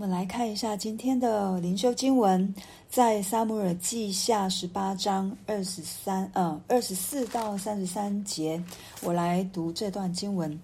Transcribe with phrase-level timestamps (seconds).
[0.00, 2.54] 我们来看一下今天的灵修经文，
[2.88, 8.58] 在撒母耳记下十八章二十三，呃，二十四到三十三节，
[9.02, 10.58] 我来读这段经文。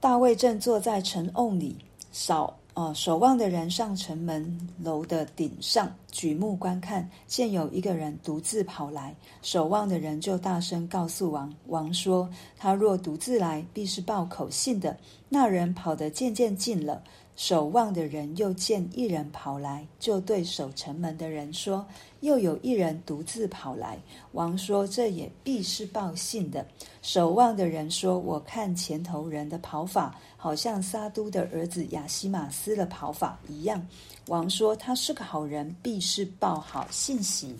[0.00, 1.76] 大卫正坐在城瓮里，
[2.12, 12.26] 扫，呃，守望的人上城门楼的顶上，举目观看，见有一个人独自跑来，守望的人就大声告诉王，王说：
[12.56, 14.96] 他若独自来，必是报口信的。
[15.28, 17.02] 那人跑得渐渐近了。
[17.40, 21.86] 守望的人又见一人跑来，就对守城门的人说
[22.20, 23.98] ：“又有一人独自跑来。”
[24.32, 26.66] 王说：“这也必是报信的。”
[27.00, 33.82] 守望的人说：“我看前头人的跑法，好像撒都的儿子亚西马斯的跑法一样。”
[34.28, 37.56] 王说：“他是个好人，必是报好信息。”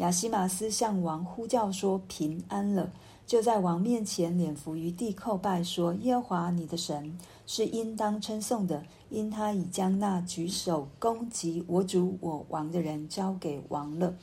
[0.00, 2.90] 亚西玛斯向王呼叫说：“平安了！”
[3.26, 14.14] 就在王面前脸伏于地叩拜，说：“耶和华你的神是应当称颂的。”因他已将那举手攻击我主我王的人交给王了。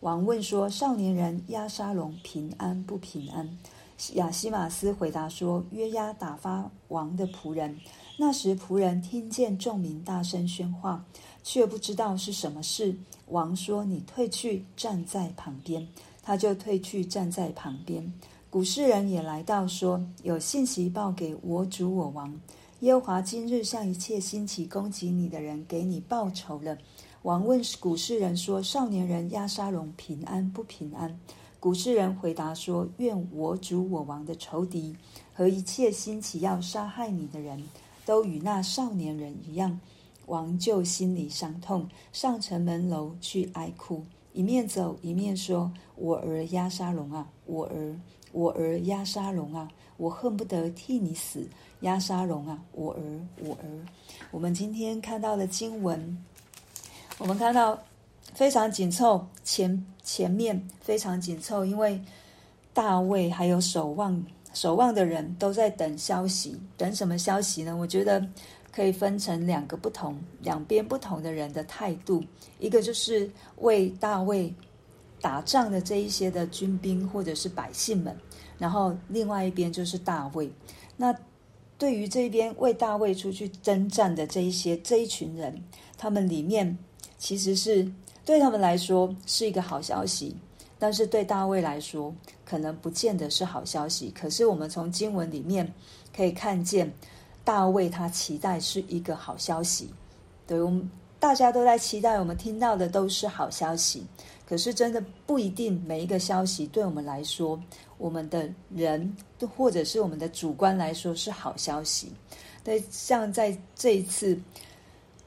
[0.00, 3.58] 王问说：“少年人押沙龙平安不平安？”
[4.14, 7.76] 亚西玛斯回答说：“约押打发王的仆人。
[8.18, 11.04] 那时仆人听见众民大声喧哗，
[11.42, 12.96] 却不知道是什么事。
[13.28, 15.86] 王说：‘你退去，站在旁边。’
[16.22, 18.12] 他就退去，站在旁边。
[18.48, 22.40] 古事人也来到，说：‘有信息报给我主我王。’
[22.80, 26.76] 耶和华今日向一切兴起攻击你的人给你报仇了。
[27.22, 31.18] 王问古事人说：“少年人押沙龙平安不平安？”
[31.58, 34.94] 古事人回答说：“愿我主我王的仇敌
[35.32, 37.62] 和一切兴起要杀害你的人
[38.04, 39.80] 都与那少年人一样。”
[40.26, 47.96] 王就心里伤痛，上城门楼去哀哭，一面走一面说：“我儿押沙龙啊，我儿，
[48.32, 51.48] 我儿押沙龙啊，我恨不得替你死。”
[51.80, 53.68] 押沙龙啊，我儿，我儿。
[54.30, 56.24] 我们今天看到的经文，
[57.18, 57.78] 我们看到
[58.32, 62.00] 非常紧凑，前前面非常紧凑，因为
[62.72, 67.76] 大卫还有守望守望的人都在等消息，等什么消息呢？
[67.76, 68.26] 我觉得
[68.74, 72.24] 可以分成两个不同，两边不同的人的态度，
[72.58, 74.52] 一个就是为大卫
[75.20, 78.16] 打仗的这一些的军兵或者是百姓们，
[78.58, 80.50] 然后另外一边就是大卫，
[80.96, 81.14] 那。
[81.76, 85.60] 对于这边为大卫出去征战的这一些这一群人，
[85.98, 86.78] 他们里面
[87.18, 87.90] 其实是
[88.24, 90.36] 对他们来说是一个好消息，
[90.78, 92.14] 但是对大卫来说
[92.44, 94.08] 可能不见得是好消息。
[94.12, 95.70] 可是我们从经文里面
[96.16, 96.90] 可以看见，
[97.44, 99.90] 大卫他期待是一个好消息。
[100.46, 100.90] 对，我们
[101.20, 104.04] 大家都在期待，我们听到的都是好消息。
[104.46, 107.58] 可是真的不一定每一个消息对我们来说，
[107.96, 109.16] 我们的人
[109.56, 112.12] 或者是我们的主观来说是好消息。
[112.62, 114.38] 对，像在这一次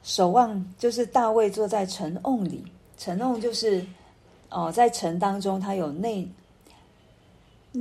[0.04, 2.64] 守望，就是大卫坐在城瓮里，
[2.96, 3.84] 城瓮就是
[4.50, 6.28] 哦，在城当中，他有内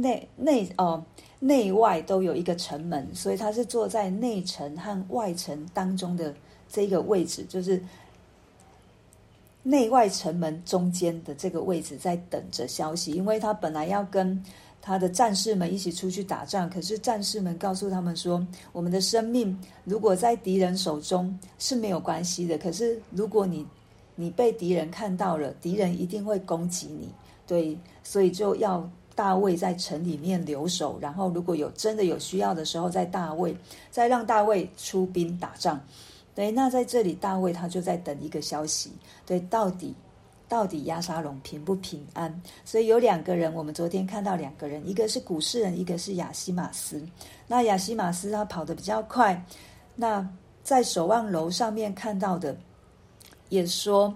[0.02, 1.04] 内内哦
[1.40, 6.34] 内外都有一个城门，所以他是坐在内城和外城当中的
[6.70, 7.82] 这个位置，就是。
[9.64, 14.42] 内外城门中间的这个位置，在等着消息，因为他本来要跟
[14.82, 23.68] 他的战士们一起出去打仗，可是战士们告诉他们说：“我们的生命如果在敌人手中是没有关系的，可是如果你
[24.16, 27.10] 你被敌人看到了，敌人一定会攻击你。”
[27.46, 33.58] 对，所以就要大卫在城里面留守，然后如果有真的有需要的时候，在大卫
[33.90, 35.82] 再让大卫出兵打仗。
[36.36, 38.92] 对，那在这里，大卫他就在等一个消息。
[39.26, 39.92] 对，到底
[40.48, 42.42] 到底亚沙龙平不平安？
[42.64, 47.02] 所以有两个人，我们昨天看到两个人，一个是古事人，一个是亚西玛斯。
[47.48, 49.44] 那亚西玛斯他跑得比较快，
[49.96, 50.24] 那
[50.62, 52.56] 在守望楼上面看到的，
[53.50, 54.16] 也说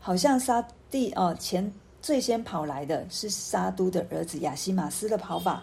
[0.00, 1.70] 好像沙地哦，前
[2.02, 5.62] 最先跑来的是沙督的儿子亚希马斯的跑法。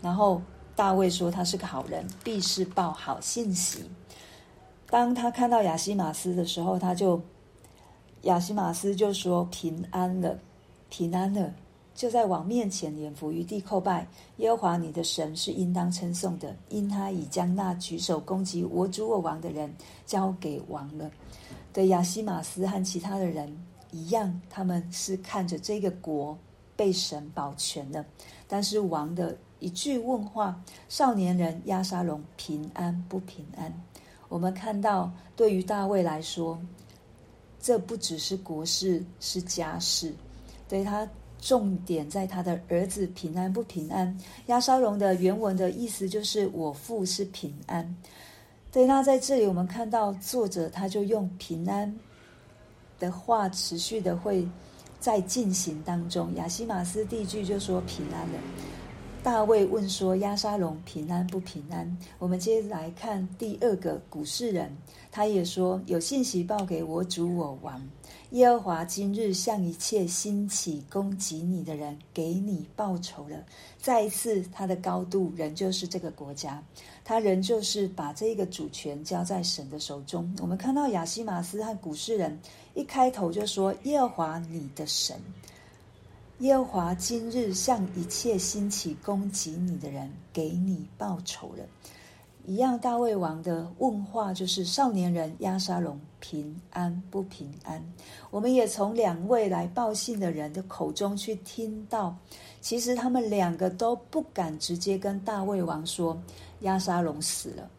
[0.00, 0.40] 然后
[0.74, 3.84] 大卫说他是个好人，必是报好信息。
[4.88, 7.20] 当他看到亚希马斯的时候，他就
[8.22, 10.38] 亚希马斯就说：“平安了，
[10.88, 11.52] 平安了。”
[11.94, 14.06] 就在王面前脸伏于地叩拜。
[14.38, 19.72] 耶和华你的神是应当称颂的，因他已将那举手攻击我主我王的人
[20.06, 21.10] 交给王了。
[21.72, 23.54] 对亚希马斯和其他的人
[23.92, 26.36] 一样，他们是看着这个国
[26.74, 28.04] 被神保全了。
[28.48, 33.72] 但是王的一句问话：“少年人押沙龙平安不平安？”
[34.28, 36.58] 我们看到，对于大卫来说，
[37.60, 40.12] 这不只是国事，是家事。
[40.68, 41.06] 对他，
[41.38, 44.18] 重点在他的儿子平安不平安。
[44.46, 47.94] 押沙龙的原文的意思就是“我父是平安”。
[48.72, 51.94] 对，那在这里我们看到作者他就用平安
[53.02, 54.46] 的话，持续的会
[55.00, 56.32] 在进行当中。
[56.36, 58.38] 亚西马斯第一句就说平安了。
[59.24, 64.76] 大卫问说：“亚沙龙平安不平安？”我们接着来看第二个古事人，
[65.12, 67.80] 他也说：“有信息报给我主我王，
[68.30, 73.36] 耶和华今日向一切兴起攻击你的人，给你报仇了。”
[73.78, 76.60] 再一次，他的高度仍旧是这个国家，
[77.04, 80.34] 他仍旧是把这个主权交在神的手中。
[80.40, 82.36] 我们看到亚西马斯和古事人
[82.74, 85.20] 一开头就说：“耶和华你的神。”
[86.40, 91.64] 耶和华今日向一切兴起攻击你的人，给你报仇了。
[92.44, 97.80] 一样，大卫王的问话就是：少年人押沙龙平安不平安？
[98.32, 102.16] 我们也从两位来报信的人的口中去听到，
[102.60, 106.20] 其实他们两个都不敢直接跟大卫王说
[106.62, 107.70] 押沙龙死了，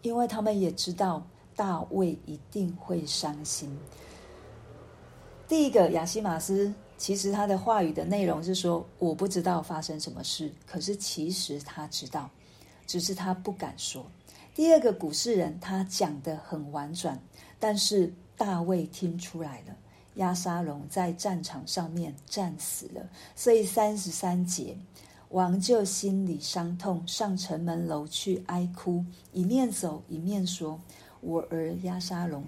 [0.00, 1.22] 因为他们也知道
[1.54, 3.70] 大卫一定会伤心。
[5.52, 6.72] 第一个亚西马斯。
[6.96, 12.30] 其实他的话语的内容是说：“我不知道发生什么事，可是其实他知道，
[12.86, 14.06] 只是他不敢说。”
[14.56, 17.20] 第二个古事人他讲得很婉转，
[17.60, 19.76] 但是大卫听出来了，
[20.14, 23.06] 押沙龙在战场上面战死了，
[23.36, 24.74] 所以三十三节，
[25.28, 29.04] 王就心里伤痛，上城门楼去哀哭，
[29.34, 30.80] 一面走一面说
[31.20, 32.42] ：“我儿押沙龙。”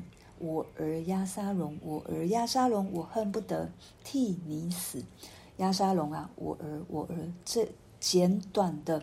[0.45, 3.67] 我儿押沙龙，我儿押沙龙，我恨不得
[4.05, 5.03] 替你死，
[5.57, 7.17] 押沙龙啊，我儿，我儿。
[7.47, 7.67] 这
[7.99, 9.03] 简短的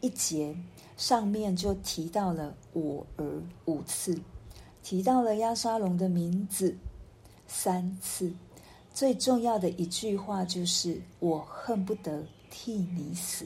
[0.00, 0.56] 一节
[0.96, 4.16] 上面就提到了我儿五次，
[4.80, 6.76] 提到了押沙龙的名字
[7.48, 8.32] 三次。
[8.94, 13.44] 最重要的一句话就是我恨不得替你死。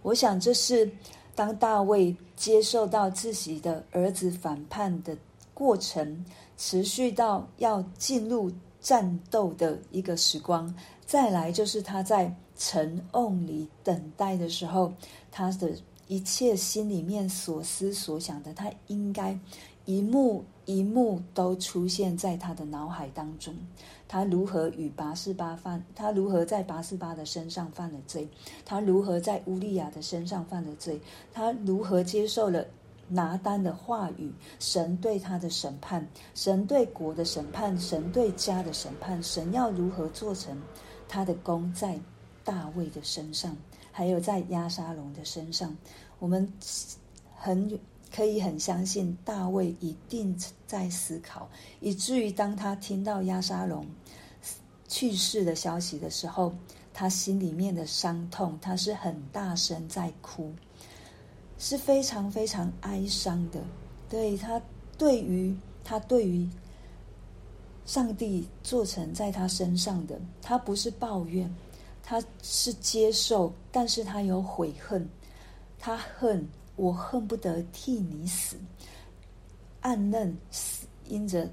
[0.00, 0.90] 我想这是
[1.34, 5.14] 当大卫接受到自己的儿子反叛的
[5.60, 6.24] 过程。
[6.62, 8.52] 持续到要进入
[8.82, 10.74] 战斗的一个时光，
[11.06, 14.92] 再来就是他在城瓮里等待的时候，
[15.30, 15.72] 他的
[16.06, 19.38] 一切心里面所思所想的，他应该
[19.86, 23.54] 一幕一幕都出现在他的脑海当中。
[24.06, 25.82] 他如何与拔示巴犯？
[25.94, 28.28] 他如何在拔示巴的身上犯了罪？
[28.66, 31.00] 他如何在乌利亚的身上犯了罪？
[31.32, 32.66] 他如何接受了？
[33.10, 40.56] 拿单的话语，神对他的审判，神对国的审判，神对家的审判，神要如何做成
[41.08, 41.98] 他的功在
[42.44, 43.56] 大卫的身上，
[43.90, 45.76] 还有在押沙龙的身上，
[46.20, 46.50] 我们
[47.36, 47.78] 很
[48.14, 50.36] 可以很相信大卫一定
[50.66, 51.48] 在思考，
[51.80, 53.84] 以至于当他听到押沙龙
[54.88, 56.52] 去世的消息的时候，
[56.92, 60.52] 他心里面的伤痛，他是很大声在哭。
[61.60, 63.60] 是非常非常哀伤的，
[64.08, 64.60] 对他，
[64.96, 65.54] 对于
[65.84, 66.48] 他，对于
[67.84, 71.54] 上帝做成在他身上的，他不是抱怨，
[72.02, 75.06] 他是接受，但是他有悔恨，
[75.78, 78.56] 他恨，我恨不得替你死，
[79.82, 81.46] 暗嫩死，因着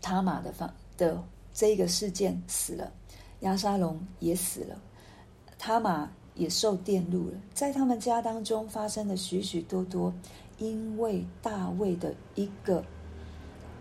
[0.00, 1.22] 他玛的方的
[1.52, 2.90] 这个事件死了，
[3.40, 4.80] 押沙龙也死了，
[5.58, 6.10] 他玛。
[6.34, 10.12] 也受电路了，在他们家当中发生了许许多多，
[10.58, 12.84] 因为大卫的一个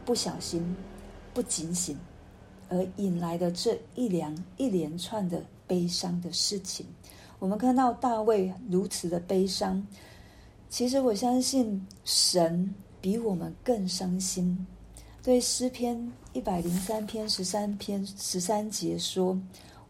[0.05, 0.75] 不小心、
[1.33, 1.97] 不警醒
[2.69, 6.85] 而引来的这一连一连串的悲伤的事情。
[7.39, 9.85] 我们看到大卫如此的悲伤，
[10.69, 14.65] 其实我相信神比我们更伤心。
[15.21, 19.39] 对诗篇一百零三篇十三篇十三节说：“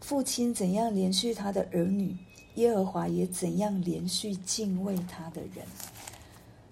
[0.00, 2.16] 父亲怎样连续他的儿女。”
[2.54, 5.64] 耶和华也怎样连续敬畏他的人。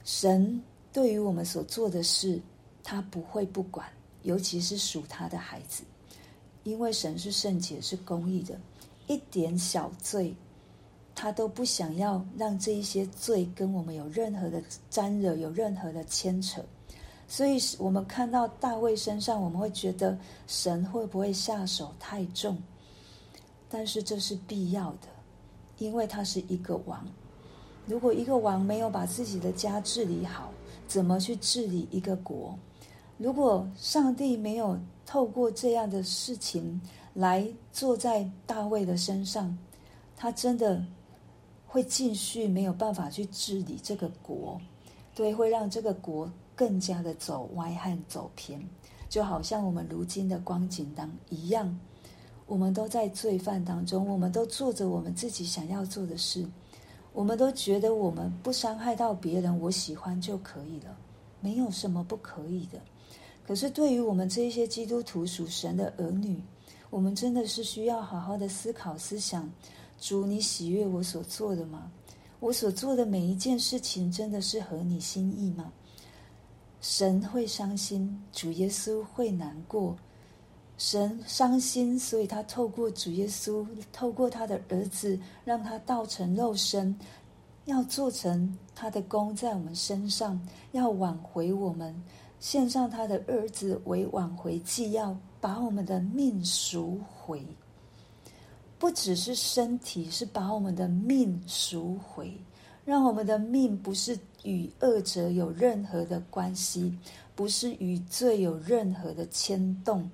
[0.04, 0.60] 神
[0.92, 2.40] 对于我们所做的事，
[2.82, 3.88] 他不会不管，
[4.22, 5.82] 尤其是属他的孩子，
[6.64, 8.58] 因为神是圣洁、是公义的，
[9.06, 10.34] 一点小罪，
[11.14, 16.62] 他都不想要让这一些罪跟我们有任何的沾惹，有任何的牵扯。
[17.28, 22.60] 所以，我们看到大卫身上，我们会觉得神会不会下手太重？
[23.68, 25.08] 但是这是必要的。
[25.82, 27.04] 因为他是一个王，
[27.86, 30.52] 如果一个王没有把自己的家治理好，
[30.86, 32.56] 怎么去治理一个国？
[33.18, 36.80] 如果上帝没有透过这样的事情
[37.14, 39.56] 来做在大卫的身上，
[40.16, 40.84] 他真的
[41.66, 44.60] 会继续没有办法去治理这个国，
[45.14, 48.64] 对，会让这个国更加的走歪和走偏，
[49.08, 51.78] 就好像我们如今的光景当一样。
[52.46, 56.46] 我们都在罪犯当中，我们都做着我们自己想要做的事，
[57.12, 60.96] 我们都觉得我们不伤害到别人，我喜欢就可以了。
[61.40, 62.78] 没有什么不可以的。
[63.46, 66.40] 可是对于我们这些基督徒属神的儿女，
[66.90, 69.50] 我们真的是需要好好的思考、思想：
[70.00, 71.90] 主，你喜悦我所做的吗？
[72.38, 75.72] 我所做的每一件事情，真的是合你心意吗？
[76.80, 79.96] 神会伤心，主耶稣会难过。
[80.84, 86.92] 神伤心，所以他透过主耶稣，透过他的儿子，让他道成肉身，
[87.66, 91.94] 要做成他的功在我们身上，要挽回我们，
[92.40, 97.40] 献上他的儿子为挽回祭，要把我们的命赎回。
[98.76, 102.36] 不只是身体，是把我们的命赎回，
[102.84, 106.92] 让我们的命不是与恶者有任何的关系，
[107.36, 110.10] 不是与罪有任何的牵动。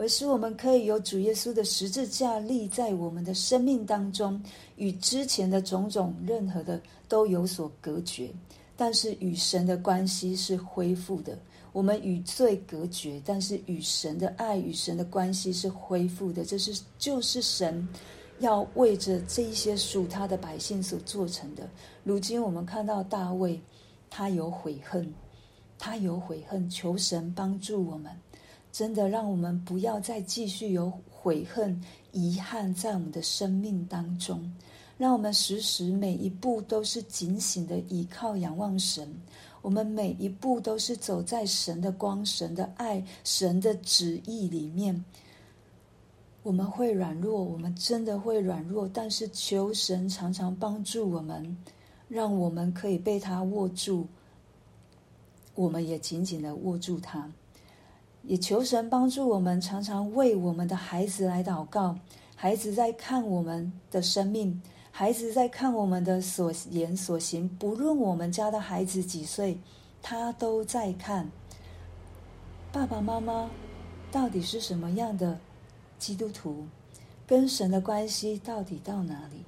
[0.00, 4.42] 而是我们可以有主耶稣的十字架立在我们的生命当中，
[4.76, 8.30] 与之前的种种任何的都有所隔绝，
[8.78, 11.38] 但是与神的关系是恢复的。
[11.72, 16.46] 我们与罪隔绝，但是与神的爱与神的关系是恢复的。
[16.46, 17.86] 这是就是神
[18.38, 21.68] 要为着这一些属他的百姓所做成的。
[22.04, 23.60] 如今我们看到大卫，
[24.08, 25.12] 他有悔恨，
[25.78, 28.10] 他有悔恨，求神帮助我们。
[28.72, 31.80] 真的，让我们不要再继续有悔恨、
[32.12, 34.50] 遗憾在我们的生命当中。
[34.96, 39.10] 让我们时时每一步都是警醒的依靠、仰望神。
[39.62, 45.04] 我们每一步都是走在神的光、神的爱、神的旨意里面。
[46.42, 51.56] 我们会软弱，我们真的会软弱，但是求神常常帮助我们，
[52.08, 54.06] 让我们可以被他握住。
[55.54, 57.30] 我们也紧紧的握住他。
[58.22, 61.96] 也求神帮助我们，常常为我们的孩子来祷告。
[62.36, 64.60] 孩子在看我们的生命，
[64.90, 67.48] 孩子在看我们的所言所行。
[67.58, 69.58] 不论我们家的孩子几岁，
[70.00, 71.30] 他都在看。
[72.72, 73.50] 爸爸妈妈
[74.12, 75.38] 到底是什么样的
[75.98, 76.64] 基督徒？
[77.26, 79.44] 跟神的关系到底到哪里？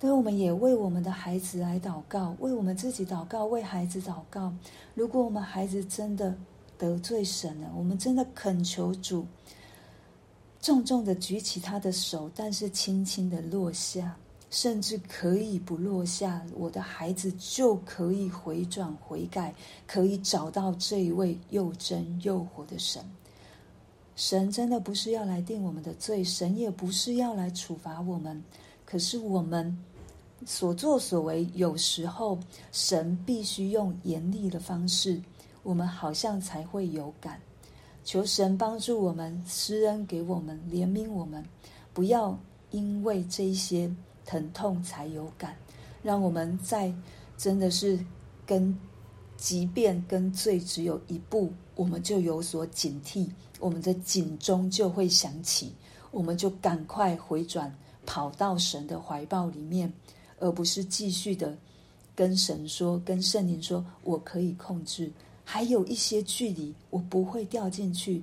[0.00, 4.52] 所以我们也为我们的孩子来祷告，为我们自己祷告，为孩子祷告。
[4.94, 6.34] 如果我们孩子真的，
[6.80, 9.26] 得罪神了，我们真的恳求主，
[10.62, 14.16] 重重的举起他的手，但是轻轻的落下，
[14.48, 19.54] 甚至可以不落下，我的孩子就可以回转悔改，
[19.86, 23.04] 可以找到这一位又真又活的神。
[24.16, 28.42] 神真的不是要来定我们的罪，神也不是要来处罚我们，
[28.86, 29.76] 可是我们
[30.46, 32.38] 所作所为，有时候
[32.72, 35.20] 神必须用严厉的方式。
[35.62, 37.40] 我们好像才会有感，
[38.04, 41.44] 求神帮助我们，施恩给我们，怜悯我们，
[41.92, 42.38] 不要
[42.70, 45.56] 因为这些疼痛才有感，
[46.02, 46.92] 让我们在
[47.36, 47.98] 真的是
[48.46, 48.76] 跟
[49.36, 55.74] 即便跟罪只有一步，我们就有所警惕，我们的警钟就会响起，
[56.10, 57.74] 我们就赶快回转，
[58.06, 59.92] 跑到神的怀抱里面，
[60.38, 61.56] 而不是继续的
[62.14, 65.10] 跟神说，跟圣灵说，我可以控制。
[65.44, 68.22] 还有一些距离，我不会掉进去。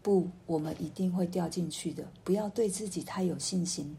[0.00, 2.04] 不，我们一定会掉进去的。
[2.22, 3.96] 不要对自己太有信心。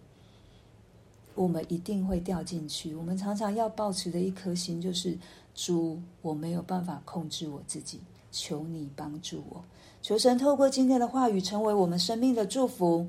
[1.36, 2.96] 我们一定会掉进去。
[2.96, 5.18] 我们常常要保持的一颗心就是：
[5.54, 8.00] 主，我没有办法控制我自己，
[8.32, 9.64] 求你帮助我。
[10.02, 13.08] 求神透过今天的话语，成为我们生命的祝福，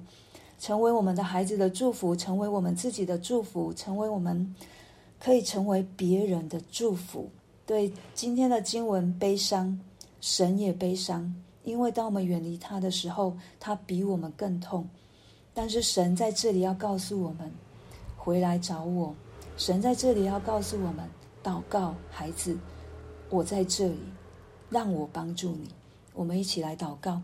[0.59, 4.55] 成为我们的孩子的祝福，成为我们自己的祝福，成为我们
[5.19, 7.31] 可以成为别人的祝福。
[7.67, 9.79] 对今天的经文悲伤，
[10.21, 14.89] 神也悲伤，因为当我们远离他的时候，他比我们更痛。
[15.53, 17.51] 但是神在这里要告诉我们，
[18.17, 19.15] 回来找我。
[19.57, 21.09] 神在这里要告诉我们，
[21.43, 22.57] 祷告，孩子，
[23.29, 23.99] 我在这里，
[24.69, 25.69] 让我帮助你。
[26.15, 27.21] 我们一起来祷告。